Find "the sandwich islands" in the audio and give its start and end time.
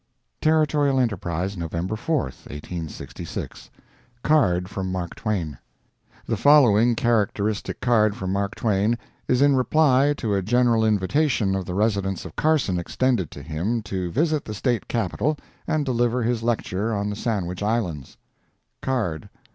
17.11-18.17